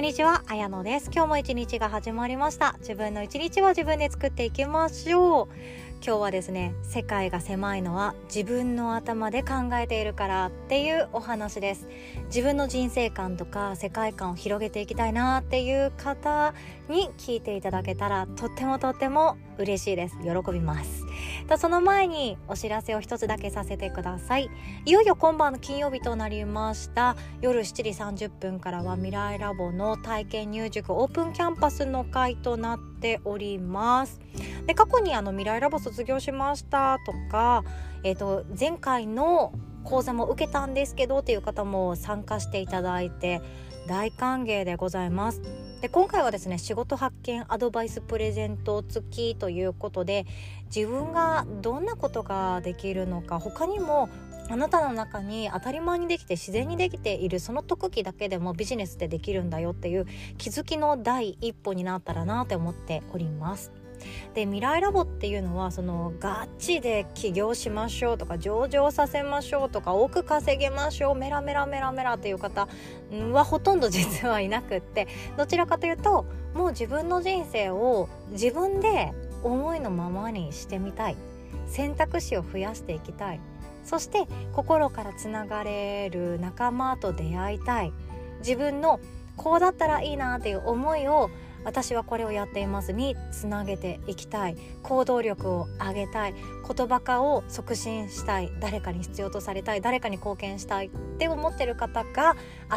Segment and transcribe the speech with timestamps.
[0.00, 1.10] んにちは、あやのです。
[1.12, 2.74] 今日も一日が始まりました。
[2.78, 5.48] 自分の一日は自分で作っていきましょう。
[6.02, 11.88] 今日はですね、世界が狭いのは自分の頭で考えているからっていうお話です。
[12.28, 16.54] 自分の人生観とか世界観を広げていきたいなっていう方
[16.88, 20.16] に聞いていただけたらとってもとっても嬉しいです。
[20.22, 21.04] 喜びます。
[21.46, 24.48] とその前にお知らせを一つだけさせてください。
[24.86, 27.14] いよいよ今晩の金曜日となりました。
[27.42, 34.18] 夜7時30分からは未来ラボの体験入塾オープンキャンパスの会となっております。
[34.66, 37.64] で過去にあの未来ラボ卒業しましたとか、
[38.04, 39.52] えー、と前回の
[39.84, 43.40] 講座も受けたんですけどっていう方も参加していただいて
[43.88, 45.40] 大歓迎でございます。
[45.80, 50.26] で今回はですね仕事発見アドバイスプレゼント付きということで
[50.74, 54.10] 自分がどんなことができるのか他にも
[54.50, 60.06] あなたの中に当たり前にできて自然にできているその特技だけでもビジネスでできるんだよっていう
[60.36, 63.72] 気づきの第一歩になったらなって思っております。
[64.34, 72.68] で未来ラボっていうのはそのガチで起業しましょうとか上場させましょうとか多く稼げましょうメラメラメラメラっていう方
[73.32, 79.12] はほとんど実はいなくって どちらかというともう自分の人生を自分で
[79.42, 81.16] 思いのままにしてみたい。
[81.70, 83.40] 選択肢を増やしていきたい。
[83.84, 87.92] そして心からつながれる仲間と出会いたい。
[88.40, 89.00] 自分の
[89.36, 91.30] こうだったらいいなっていう思いを
[91.64, 92.92] 私はこれをやっています。
[92.92, 94.56] につなげていきたい。
[94.82, 96.34] 行動力を上げたい。
[96.34, 98.52] 言葉化を促進したい。
[98.60, 99.80] 誰かに必要とされたい。
[99.80, 100.86] 誰かに貢献したい。
[100.86, 102.34] って思ってる方が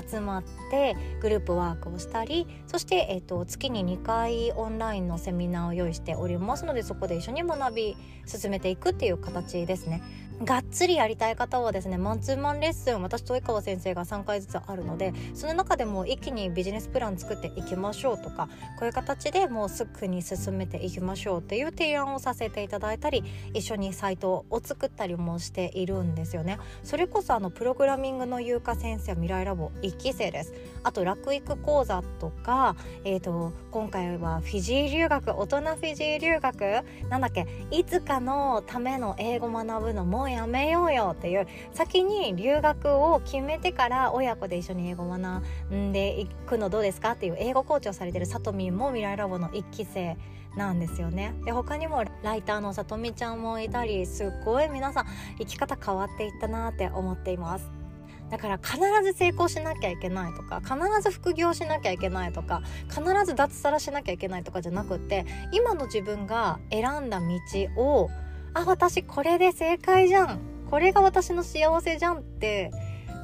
[0.09, 10.01] 集まってグループワークをしたりそして、えー、と月に2回オンラインのセミナーを用意しておりますのでそこで一緒に学び進めていくっていう形ですね。
[10.43, 23.23] がっつりやりたい方はですねマンツーマンレッスン私と及川先生が3回ずつあるのでその中でも一気にビジネスプラン作っていきましょうとかこういう形でもうすぐに進めていきましょうっていう提案をさせていただいたり
[23.53, 26.57] 一緒にサイトを作ったりもしているんですよね。
[26.83, 30.53] それこそあのプログラミングの優香先生は未来ラボ1期生です。
[30.83, 36.81] あと楽育講座とか、えーと、今回はフィジー留学大人フィジー留学？
[37.09, 37.47] なんだっけ？
[37.72, 41.47] いつかのための英語学ぶのもうやめようよっていう。
[41.73, 50.17] 先に留学を決めてから親子で一緒に英語学んでいくのどうですかっていう英語コーチをされてるさとみんも未来ラボの1期生
[50.56, 51.34] なんですよね。
[51.45, 55.06] で他にもライターのさとみちゃんもいたりすっごい皆さん
[55.39, 57.72] 生き方変わっていったなって思っています。
[58.29, 67.28] だから必ず成功しなきゃいけないとか必ず副業しなきゃいけないとか必ず脱サラしなきゃいけないとかじゃなくって今の自分が選んだ道
[67.75, 68.09] を
[68.53, 70.40] あ私これで正解じゃん。
[70.69, 72.72] これが私の幸せじゃんって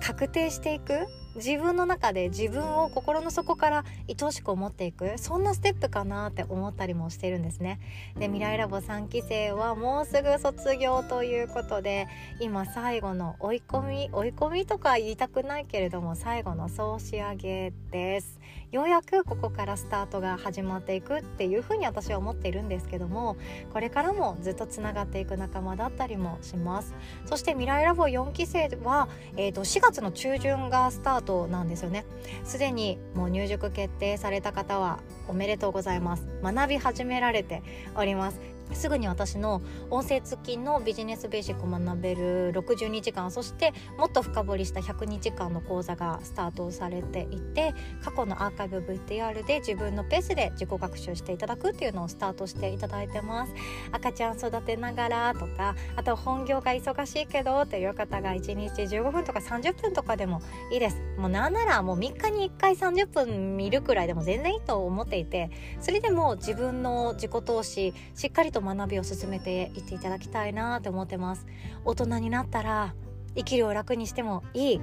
[0.01, 1.07] 確定していく。
[1.35, 5.17] 自分の中で自分を心の底から愛おしく思っていく。
[5.17, 7.79] そんなステップかなって思ったりもしてるんですね。
[8.17, 12.07] で未来ラボ3期生はもうすぐ卒業ということで
[12.39, 18.38] 今最後の追い込み追い込みとか言いたくないけれども最後の総仕上げです。
[18.71, 23.35] ようやくここからスタートが始まっていくっていうふうに私は思っているんですけども
[23.73, 26.93] これからもずっとつながっていく仲間だったりもします。
[27.25, 32.05] そして未来ラボ4期生は、えー、と4月の中旬がスタートなんですよね。
[32.43, 36.27] すでにもう入塾決定された方はおめでとうございます。
[36.43, 37.63] 学び始められて
[37.95, 38.58] おります。
[38.73, 53.53] すぐに私の音声付きのビジネスベーシックを学べる62時間そしてもっと深掘りした100日間の講座がスタートされていて過去のアーカイブ VTR で自分のペースで自己学習していただくっていうのをスタートしていただいてます。
[53.91, 60.41] 赤ちゃん育てながらとかあと本業が忙しいけどっていう方が1日15分とか30分とかでも
[60.71, 61.01] いいです。
[61.17, 65.51] もうなんならもう3日に1回30分見るくらいでも全然いいと思っていて
[65.81, 71.45] それでも自分の自己投資しっかりと学びを進めていっていただきたいなって思ってます。
[71.85, 72.93] 大人になったら
[73.35, 74.81] 生きるを楽にしてもいい。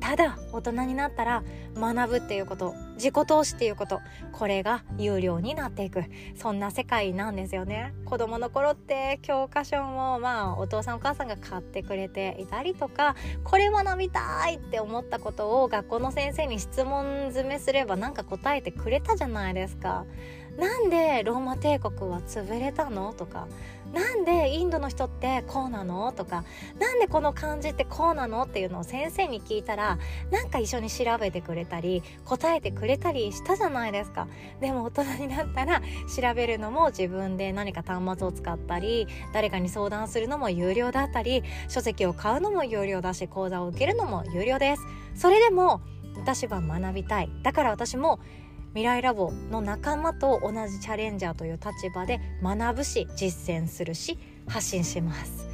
[0.00, 1.42] ただ大人になったら
[1.76, 4.00] 学ぶっていうこと自己投資っていうこと
[4.32, 6.04] これが有料になっていく。
[6.36, 7.94] そんな世界なんですよね。
[8.04, 20.06] 子供の頃って教科書もまあお父さんお母さんが買ってくれていたりとかこれ学びたいって思ったことを学校の先生に質問詰めすればなんか答えてくれたじゃないですか。
[20.58, 23.14] なんでローマ帝国は潰れたの？
[23.14, 23.46] とか
[23.94, 26.12] なんでインドの人ってこうなの？
[26.12, 26.44] とか
[26.80, 28.42] なんでこの漢字ってこうなの？
[28.42, 29.98] っていうのを先生に聞いたら
[30.32, 34.26] なんか一緒に調べてくれたり答えてくれたりしたじゃないですか。
[34.60, 44.82] でも大人になったら調べるのも自分で何か端末を使ったり誰かに相談するのも有料だったり書籍を買うのも有料だし講座を受けるのも有料です。
[45.14, 45.80] それでも
[46.16, 47.30] 私は学びたい。
[47.44, 48.18] だから私も
[48.70, 55.48] 未来ラボの仲間と同じチャレンジャーという立場で学ぶし実践するし発信します。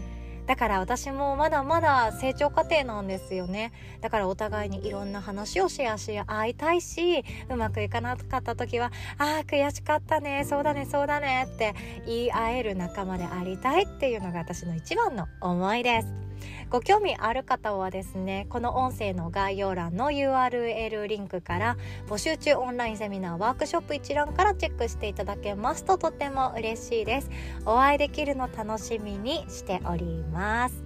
[0.46, 3.72] だから私もまだまだ成長過程なんですよね。
[4.02, 11.74] だからお互いにいろんな話をシェアし合いたいしうまくいかなかった時は「あー悔しかったねそうだねそうだね」って
[12.06, 16.23] 言い合える仲間でありたいっていうのが私の一番の思いです。
[16.70, 21.76] ご興味ある方はですねこの音声の概要欄の URL リンクから
[22.08, 27.30] 募集中オンラインセミナーワークショップ一覧からチェックしていただけますととても嬉しいです。
[27.66, 30.84] お会いできるの楽しみにしております。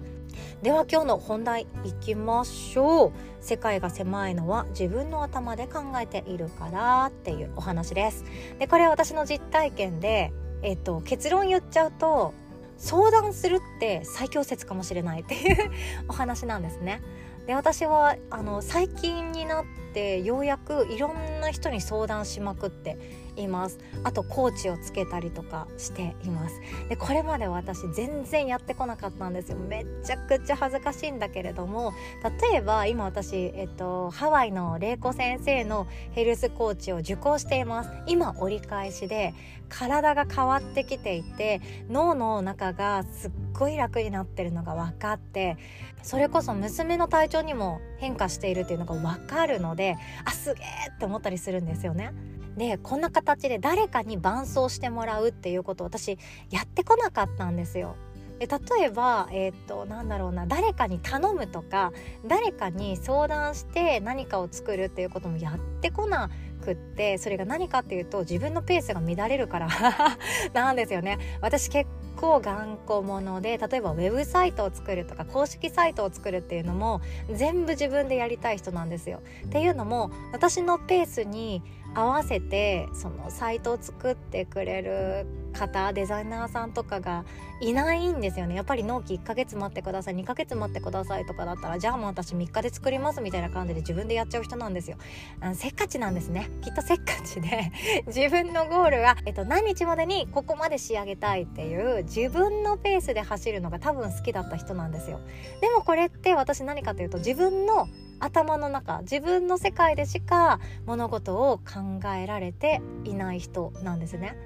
[0.61, 3.11] では今日の本題いきましょう。
[3.41, 8.25] 世界が狭いのは自分の頭で考えているからっていうお話です。
[8.59, 10.31] でこれは私の実体験で
[10.61, 12.33] えっと結論言っちゃうと
[12.79, 15.71] 相談するって最強説かもしれないっていう
[16.07, 17.01] お話なんですね。
[17.45, 22.97] で私はあの最近になってようやくいろんな人に相談しまくって
[23.41, 23.79] います。
[24.03, 26.61] あとコーチをつけたりとかしています。
[26.89, 29.57] でこれまで私全然やってこなかったんですよ。
[29.57, 31.93] めちゃくちゃ恥ずかしいんだけれども
[32.41, 37.89] 例えば今私、えっと、ハワイの玲子先生のヘルスコーチを受講しています。
[38.07, 39.33] 今折り返しで
[39.69, 45.57] 体が変わってきていて脳の中がすっごい楽になってるのが分かって
[46.01, 50.65] それこそ娘の体調にも変化しているっていうのが分かるのであすげえ
[50.95, 52.13] って思ったりするんですよね。
[52.59, 56.19] でこんな形で誰かに伴走してもらうっていうことを私
[56.51, 57.95] やってこなかったんですよ。
[58.37, 61.91] で例えば、えー、っとなんだろうな誰かに頼むとか
[62.25, 66.29] 誰かに相談して何かを作るっていうこともやってこな
[66.63, 69.69] くってそれが何かっていうと自分のペースが乱れるから
[70.53, 77.01] なんですよね私結構頑固者で例えばウェブサイトを作るとか公式サイトを作るっていうのも
[77.31, 79.21] 全部自分でやりたい人なんですよ。
[79.45, 81.61] っていうのも私のペースに
[81.95, 87.25] 合わせてそのサイトを作ってくれる方デザイナーさんとかが
[87.61, 88.55] いないんですよね。
[88.55, 94.97] やっぱり納期1ヶ月待ってください2ヶ月待ってくださいとかだったらじゃあもう私3日で作りますみたいな感じで自分でやっちゃう人なんですよ。
[95.41, 96.49] あのせっかちなんですね。
[96.61, 97.71] きっとせっかちで
[98.07, 105.19] 自分のゴールは、えっと、何日までにここまで仕上げたいっていう自分のペースで走るのが多分好きだった人なんですよ。
[105.61, 107.87] でもこれって私何かというと自分の
[108.19, 114.37] 頭の中自分の世界でしか物事を考えられていない人なんですね。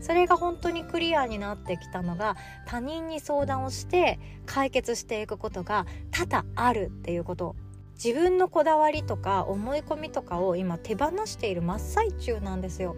[0.00, 2.36] それが本当にクリアになってきたのが
[2.66, 7.54] 他人に相談をして解決していくことが多々あるっていうこと。
[8.02, 12.96] 自分のこだわりとか思い込みとかを今手放している真っ最中なんですよ。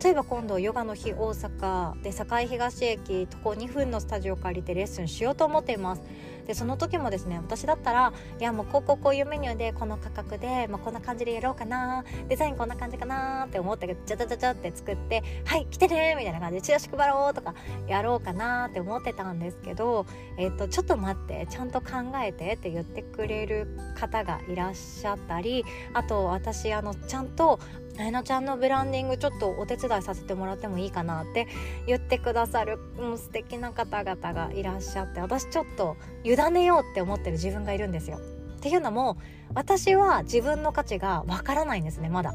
[0.00, 6.02] 例えば今度ヨガの日大阪で堺東駅徒歩2分のスタジオ借りてレッスンしようと思っています。
[6.46, 17.54] でその時もですね私だったらいやもうこうこうこういうメニューでこの価格で、まあ、こんな感じでやろうかなデザインこんな感じかなって思ってじゃじゃじゃじゃって作ってはい来てねみたいな感じでチラシ配ろうとか
[17.86, 20.06] やろうかなって思ってたんですけど、
[20.38, 21.88] えっと、ちょっと待ってちゃんと考
[22.22, 23.68] えてって言ってくれる
[23.98, 27.58] 方がいらっしゃったりあと私あのちゃんと
[27.98, 31.46] えなちゃんのブランディングちょっとお手伝いさせてもらってもいいかなって
[31.86, 38.18] 言ってくださるも、う、素敵な方々がいらっしゃって私ちょっと委ねようって思ってる自分がいるんですよ。
[38.56, 39.18] っていうのも
[39.54, 42.34] 私は自分の価値がわからないんですねまだ。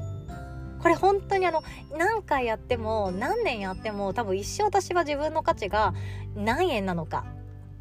[0.82, 1.62] これ本当にあの
[1.98, 5.94] 何回やっても何年やっても多分一生私は自分の価値が
[6.36, 7.26] 何円なのか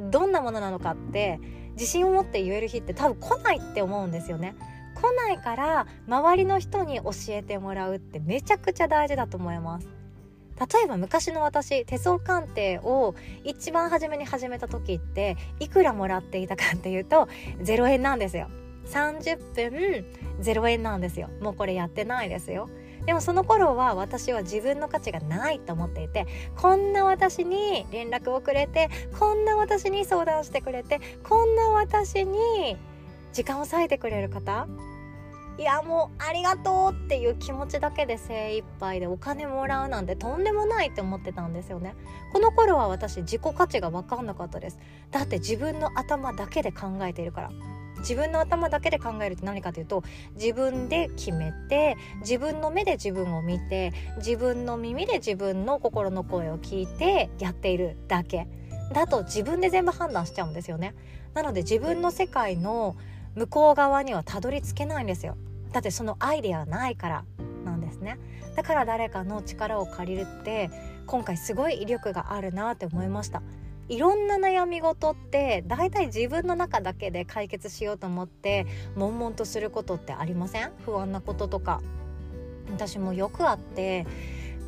[0.00, 1.38] どんなものなのかって
[1.74, 4.56] 自信を持って言える日って多分来ないって思うんですよね。
[5.00, 9.88] 来ないから周りの人に教えてもらうってめちゃくちゃ大事だと思います。
[10.58, 13.14] 例えば昔の私手相鑑定を
[13.44, 17.28] 一番初めに始めた時っていくらもらっていたかっていうと
[17.60, 18.48] 0円なんですよ。
[18.86, 20.04] 30分
[20.40, 21.28] 0円なんですよ。
[21.40, 22.68] もうこれやってないですよ。
[23.06, 26.26] でもその頃は私は自分の価値がないと思っていて
[26.56, 32.76] こんな私に連絡をくれてこんな私に相談してくれてこんな私に
[33.32, 34.66] 時間を割いてくれる方？
[35.58, 41.96] いやもうありがとうっていう気持ちだけで精一杯でお金もらうなんてとんでもないって思ってたんですよね。
[42.32, 44.78] この頃は私自己価値が分かんなかったです。
[45.10, 47.50] だって自分の頭だけで考えているから。
[47.98, 50.04] 自分の頭だけで考えるって何かというと
[50.36, 58.46] 自分で決めて自分の目で自分を見て自分の耳で自分の心の声を聞いてやっているだけ。
[58.92, 60.94] だと自分で全部判断しちゃうんですよね。
[61.34, 62.94] なので自分の世界の
[63.38, 65.36] 向こう側にはたどり着けないんですよ。
[65.72, 67.24] だってそのアイデアないから
[67.64, 68.18] なんですね。
[68.56, 70.70] だから誰かの力を借りるって
[71.06, 73.42] 今回すごい威力があるなって思いました。
[73.88, 78.66] いろんな悩み事って大体自分の中だけで解決しようと思って
[78.96, 80.72] 悶々とすることってありません？
[80.84, 81.80] 不安なこととか。
[82.70, 84.06] 私もよくあって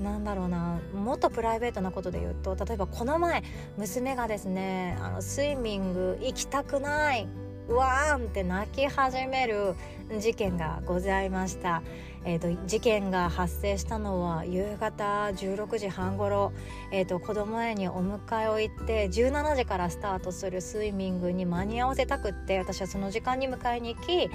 [0.00, 3.43] なんだろうなもっとプライベートなことで言うと例えばこの前
[3.77, 7.29] 娘がですねあのスイミング行きたくない
[7.75, 9.75] わーんって泣き始める
[10.19, 11.83] 事件がございました。
[12.25, 16.53] えーと、事件が発生したのは夕方16時半ごろ、
[16.93, 24.31] えーと、子供園にお迎えを行って17時からスタートするスイミングに間に合わせたくって私はその時間に迎えに行き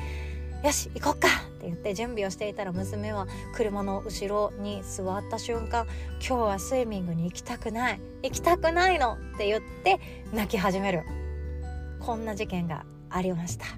[0.65, 5.85] よし行こっかって言って準備をしていたら娘は車の後ろに座った瞬間
[6.19, 9.99] 今日はスイミングに行きたくない行きたくないのって言って
[10.33, 11.03] 泣き始める
[11.99, 13.65] こんな事件がありました。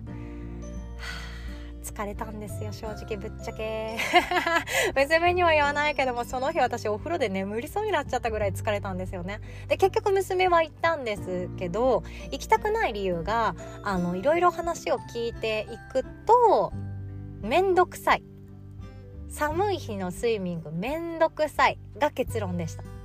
[1.83, 3.97] 疲れたんですよ正直ぶっちゃけ。
[4.95, 9.41] 娘には言わないけどもその日私お風呂で眠りそうになっちゃったぐらい疲れたんですよね。
[9.67, 16.73] で結局娘は行ったんですけど行きたくない理由があのいろいろ話を聞いていくと
[17.41, 18.23] 面倒くさい。
[19.29, 22.96] 寒い日のスイミング面倒くさいが結論でした。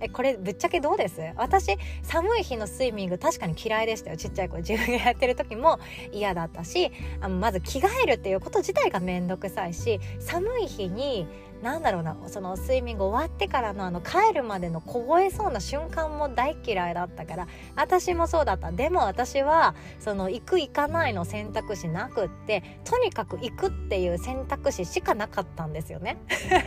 [0.00, 1.20] えこれぶっちゃけどうです？
[1.36, 4.16] 私寒い日のスイミング確かに嫌いでしたよ。
[4.16, 5.78] ちっちゃい子自分がやってる時も
[6.12, 6.90] 嫌だったし
[7.20, 11.26] あのまず着替えるっていうこと自体が面倒くさいし寒い日に
[11.62, 18.70] なんだろうなそのスイミング終わってからのあの帰るまでの凍えそうな瞬間も大嫌いだったから私もそうだった。
[18.70, 26.18] でも私はその行く行かないの選択肢なくってとにかく行くっていう選択肢しかなかったんですよね。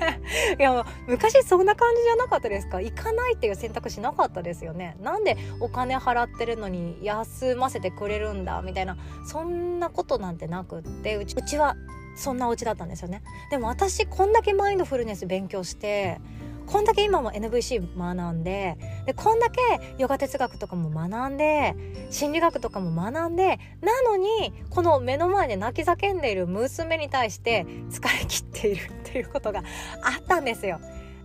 [0.59, 2.81] いや昔そんな感じじゃなかったですか？
[2.81, 11.75] 行かないっていう選択肢なかったですよねなんでお金払ってるのに休ませてくれるんだみたいなそんなことなんてなくってうちうちは
[12.15, 16.19] そんなお家だったんですよねでも私こんだけマインドフルネス勉強して
[16.67, 19.59] こんだけ今も NVC 学んででこんだけ
[19.97, 21.75] ヨガ哲学とかも学んで
[22.09, 29.63] 心理学とかも学んでなのにこの目の前で泣き叫んでいる娘に対して疲れ切っているっていうことが
[30.01, 30.79] あったんですよ。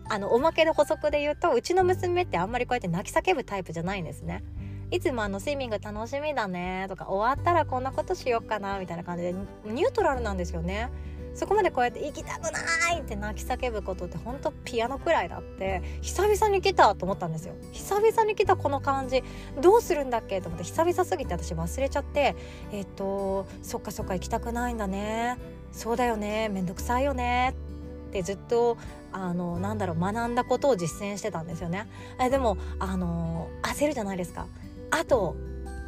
[0.08, 4.42] あのおまけの補足で言うとうちの娘ってあんまりこうやって泣き叫ぶタイプじゃないんですね。
[4.90, 9.32] いつもあのスイミング楽しみだねとか終わったらこんなことしようかなみたいな感じで
[9.64, 10.90] ニュートラルなんですよね。
[11.34, 17.54] そこまでこうやって行きたくないって泣き叫ぶことってほんとピアノくらいだって久々に来たと思ったんですよ。
[17.72, 19.22] 久々に来たこの感じ
[19.60, 20.40] どうするんだっけ？
[20.40, 22.34] と思って久々すぎて私忘れちゃって
[22.72, 25.36] えっ、とそっかそっか行きたくないんだね。
[25.72, 26.48] そうだよね。
[26.48, 27.54] めんどくさいよね。
[27.75, 27.75] っ
[28.06, 28.76] てずっと
[29.12, 31.86] あのなんだろう学んだことを実践してたんですよね
[32.20, 34.46] えでもあの焦るじゃないですか
[34.90, 35.36] あと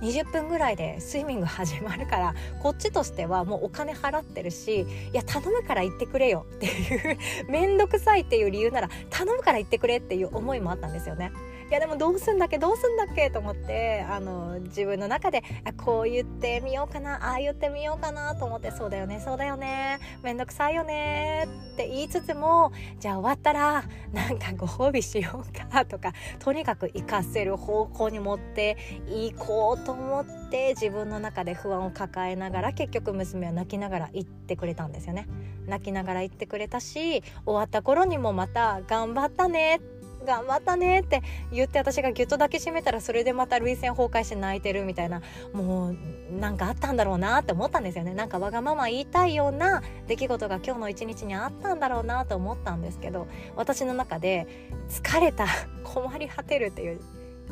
[0.01, 7.19] 20分ぐらいでスイミング始まるからこっちとしてはもうお金払ってるしいや頼むから行ってくれよっていう
[7.51, 11.33] 面倒くさいっていう理由なら頼むから行ってくれっていう思いもあったんですよね。
[11.69, 12.57] いやでもどうすんだっけ？
[12.57, 13.31] どうすんだっけ？
[13.31, 15.43] と思ってあの自分の中で
[15.77, 23.85] こう言ってみようかなああ言ってみようかなと思ってそうだよねそうだよねめんどくさいよねって言いつつもじゃあ終わったら
[24.15, 35.29] なんかご褒美しようかとかとにかく活かせる方向に持っていこうと思って自分の中で不安を抱えながら結局娘は泣きながら言ってくれたんですよね。
[35.67, 41.23] 泣きながら言ってくれたし終わった頃にもまた頑張ったねって頑張ったねって
[41.53, 45.23] 言って私がギュッと抱きしめたらそれでまた涙腺崩壊して泣いてるみたいな
[45.53, 45.97] もう
[46.39, 48.15] なんかあったんだろうなって思ったんですよね。
[48.15, 54.47] なんかわがまま言いたいような出来事が今日の一日にあったんだろうなと思ったんですけど私の中で
[54.89, 55.47] 疲れた
[55.85, 57.01] 困り果てるっていう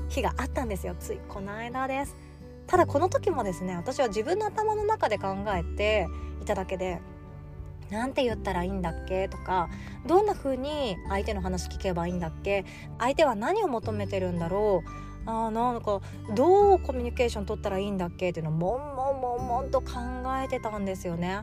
[0.09, 0.95] 日があったんですよ。
[0.99, 2.17] ついこの間です。
[2.67, 6.09] ただこの時もですね私は自分の頭の中で考えて
[6.43, 7.01] いただけで
[7.91, 9.29] なんて言ったらいいんだっけ？
[9.29, 9.69] とか
[10.07, 12.65] どんな風に相手の話聞けばいいんだっけ？
[12.99, 15.31] 相手は何を求めてるんだろう？
[15.31, 16.01] あなんか
[16.35, 18.31] どうコミュニケーション取ったらいいんだっけ？
[18.31, 19.95] っていうのをもんもんもんもんと考
[20.43, 21.41] えてたんですよね。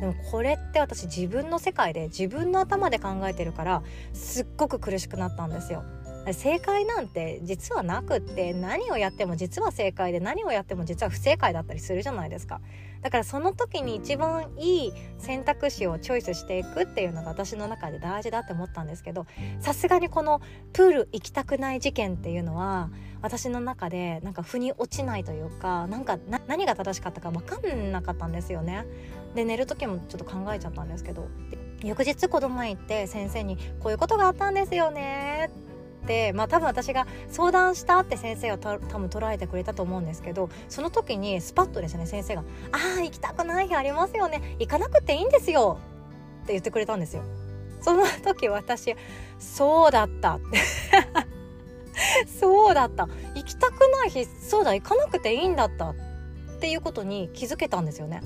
[0.00, 3.82] でもこれって私自分の世界で自分の頭で考えてるから
[4.12, 5.84] すっごく苦しくなったんですよ。
[6.32, 12.60] 正解なんて実はなくって何をやっても実は正解で何をやっても実は不正解だったりするじゃないですか
[13.02, 19.26] だからその時に一番いい選択肢をチョイスしていくっていうのが私の中で大事だって思ったんですけど
[19.60, 20.40] さすがにこの
[20.72, 22.90] プール行きたくない事件っていうのは
[23.22, 26.18] 私の中でなんか腑に落ちないというかなんか
[26.48, 28.86] 何が正しかったか分かんなかったんですよね。
[29.34, 31.28] で寝る時もちょっと考えちゃったんですけど
[31.82, 35.65] 翌日子供へ行って先生に「こういうことがあったんですよね」って
[36.34, 45.78] まあ多分私が相談したって先生は多分捉えてくれたと思うんですけどその時にスパッとですね先生が「ああ行きたくない日ありますよね行かなくていいんですよ」
[46.44, 47.22] って言ってくれたんですよ。
[47.80, 48.96] その時私
[49.38, 50.40] そうだった
[52.40, 55.94] そうだった行きたくない日そうだ行かなくていいんだったっ
[56.60, 58.22] ていうことに気づけたんですよね。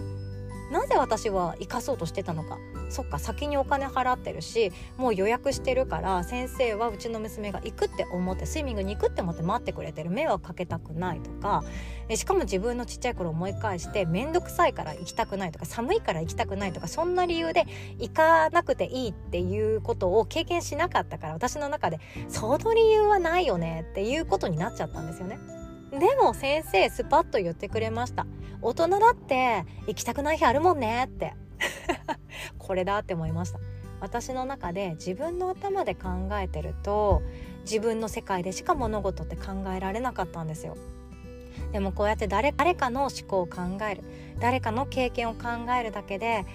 [0.71, 2.59] なぜ私は生かそうとしてたのか
[2.91, 10.11] そっか先にお金払ってるしもう予約してるから先生はうちの娘が行くって思ってスイミングに行くって思って待ってくれてる。
[10.11, 11.65] 迷惑かけたくないとか
[12.09, 17.67] えしかも自分のちっちゃい頃思い返して面倒くさいから行きたくないとか寒いから行きたくないとかそんな理由で
[17.99, 25.39] 行かなくていいっていうことを経験しなかったから私の中でその理由はないよねっていうことになっちゃったんですよね。
[25.93, 28.27] でも先生スパッと言ってくれました。
[28.63, 31.35] 大人だって行きたくない日あるもんねって。
[32.59, 33.59] これだって思いました。
[34.01, 37.23] 私の中で自分の頭で考えてると
[37.63, 40.77] 自分の世界でしか物事って考えられなかったんですよ。
[41.73, 44.03] でもこうやって誰誰かの思考を考える
[44.41, 46.47] 誰かの経験を考えるだけで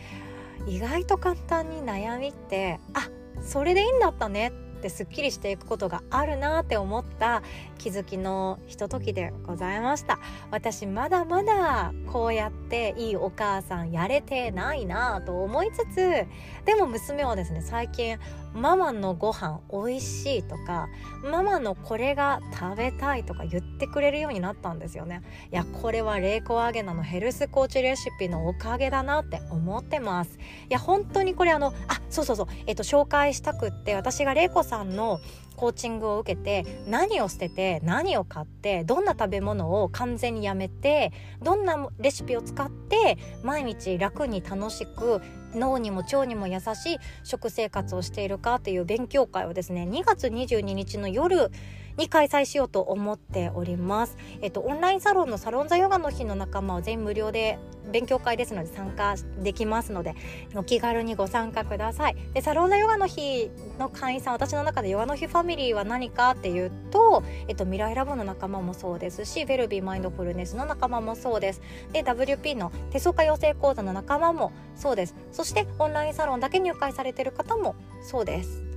[0.67, 3.09] 意外と簡単に悩みってあ
[3.43, 4.51] それでいいんだったねっ
[4.85, 7.41] てすっきりしていくことがあるなって思った
[7.79, 10.19] 気づきのひとときでございました。
[10.51, 16.27] 私まだまだこうやっていいお母さんやれてないなと思いつつ
[16.65, 18.19] でも娘はですね最近
[18.53, 20.87] ママのご飯美味しいとか
[21.23, 25.23] ママのこれが食べたいとか言ってくれるようになったんですよね。
[25.51, 30.37] いやこれはレイコアゲナのヘルスコーチレシピのおかげだなって思ってます。
[30.69, 32.47] いや本当にこれあのあそうそうそう。
[32.67, 35.21] えっと紹介したくって私がレイコさんさんの
[35.55, 45.21] コーチングを受けて何を捨てて何を買ってどんな食べ物を完全にやめてどんなレシピを使って毎日楽に楽しく
[45.53, 51.49] 脳にも腸にも優しい食生活をしているかという勉強会をですね2月22日の夜
[51.97, 54.17] に開催しようと思っております。
[54.41, 57.57] えっと、オンラインサロンのサロンザヨガの日の仲間は全無料で
[57.91, 60.15] 勉強会ですので参加できますので
[60.55, 62.15] お気軽にご参加ください。
[62.33, 63.49] でサロンザヨガの日
[63.79, 71.61] の会員さん私の中でヨガの日ファミリーは何かっていうと、えっと、未来ラボの仲間もそうですしヴェルビーマインドフルネスの仲間もそうです。
[71.93, 75.15] で WP の手相家養成講座の仲間もそうです。
[75.31, 78.74] そしてオンラインサロンだけ入会されてる方もそうです。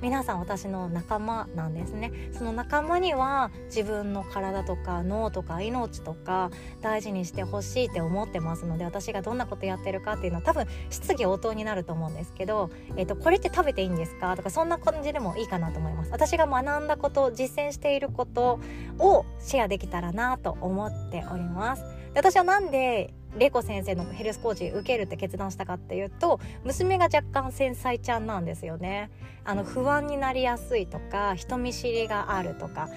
[0.00, 2.12] 皆さん私の仲間なんですね。
[2.32, 14.36] その仲間には自分の体とか脳とか命とか大事にしてほしいって思ってますので私がどんなことやってるかっていうのは多分質疑応答になると思うんですけど、えーと、これって食べていいんですか？
[14.36, 16.10] とかそんな感じでもいいかなと思います。
[16.10, 18.58] 私が学んだこと実践していること
[18.98, 21.84] をシェアできたらなと思っております。
[22.14, 29.10] 私はなんで玲子先生のヘルスコーチ受けるって決断したかっていうと娘が若干繊細ちゃんなんですよね。
[29.44, 32.88] あの不安になりやすいとか人見知りがあるとか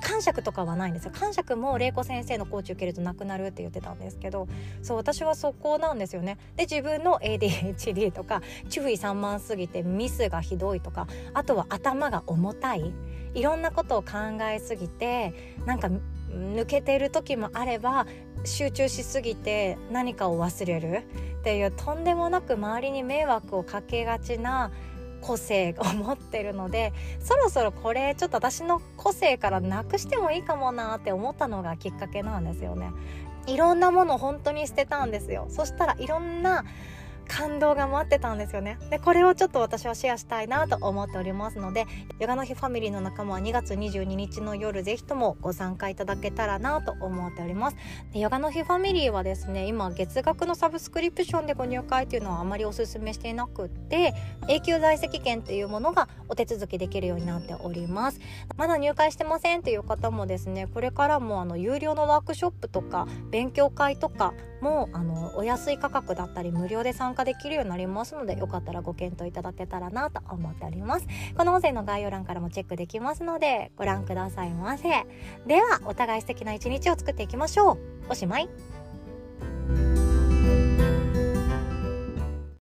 [0.00, 1.12] 感触とかはないんですよ。
[1.14, 4.48] 感触も玲子先生のコーチ受けるとなくなるって言ってたんですけど
[4.82, 6.38] そう私はそこなんですよね。
[6.56, 12.92] で自分の ADHD とか注意散漫すぎてミスがひどいとかあとは頭が重たい。
[13.34, 15.32] いろんなことを考えすぎて
[15.64, 15.88] なんか
[16.32, 18.06] 抜けてる時もあれば
[18.44, 21.04] 集中しすぎて何かを忘れる
[21.40, 24.72] っていうとんでもなく周りに迷惑をかけがちな
[25.20, 32.90] 個性を持ってるのでそろそろこれちょっと私の個性からなくしてもいいかもなって思ったのがきっかけなんですよね。
[33.46, 36.64] いろんなもの本当に捨てたんですよそしたらいろんな
[37.32, 38.78] 感動が待ってたんですよね。
[38.90, 41.86] でこれをちょっと私はシェアしたいなと思っておりますので
[42.18, 47.76] ヨガの日ファミリーの仲間は2月22日の夜ぜひともご参加いただけたらなと思っております。
[48.12, 54.12] でヨガの日ファミリーはですね今月額のサブスクリプションでご入会っていうのはあまりおすすめしていなくって
[54.48, 58.20] 永久在籍権っていうものがお手続きできるようになっております。
[58.58, 71.06] まだ入会してませんっていう方もですねこれからもあの有料のワークショップとか勉強会とかもあのお安い価格だったり無料で参加できるようになりますのでよかったらご検討いただけたらなと思っております。
[71.36, 74.88] この音声の概要欄からもチェックできますのでご覧くださいませ。
[75.46, 77.78] ではお互い素敵な一日を作っていきましょう。
[78.08, 78.48] おしまい。